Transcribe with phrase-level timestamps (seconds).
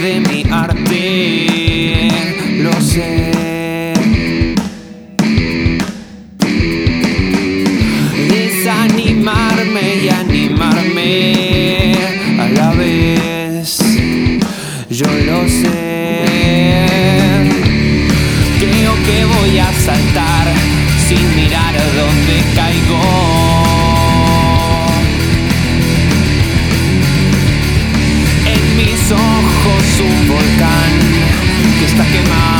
[0.00, 0.39] de mi
[31.92, 32.59] está quemando.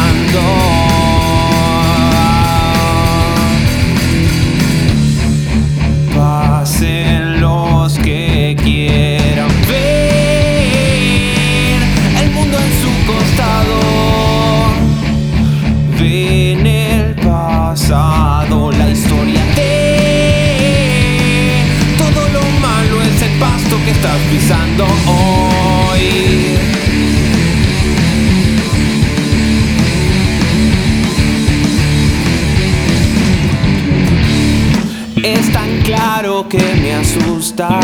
[35.23, 37.79] Es tan claro que me asusta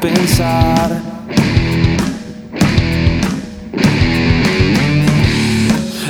[0.00, 1.00] pensar.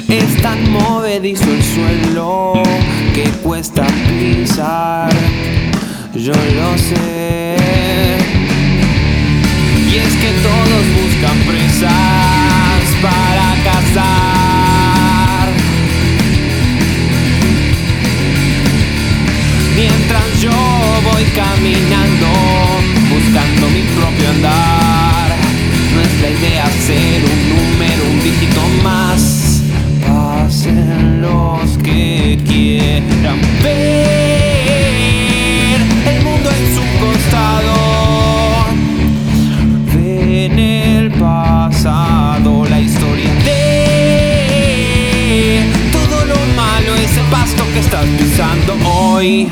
[0.09, 2.63] Es tan movedizo el suelo
[3.15, 5.11] que cuesta pisar.
[6.15, 7.57] Yo lo sé.
[9.91, 12.30] Y es que todos buscan presas
[21.41, 22.29] caminando,
[23.11, 25.29] buscando mi propio andar.
[25.95, 29.23] No es la idea ser un número, un dígito más.
[30.07, 34.61] Pasen los que quieran ver
[36.13, 37.77] el mundo en su costado.
[39.95, 43.61] Ven el pasado, la historia de
[45.93, 49.49] todo lo malo, ese pasto que estás pisando hoy.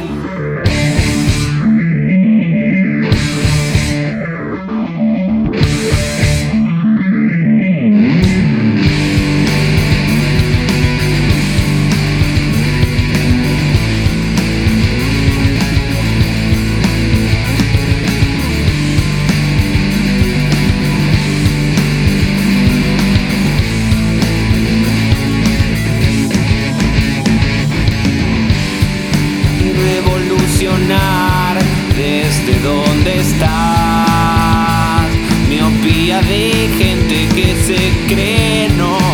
[33.19, 35.09] Estás.
[35.49, 39.08] Miopía de gente que se cree normal.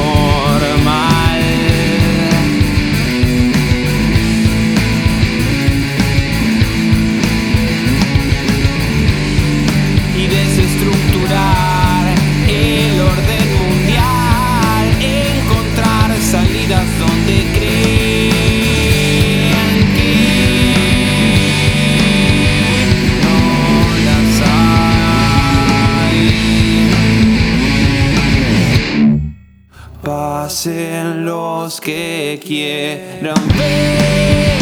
[30.15, 34.54] pasen los que quieran ver.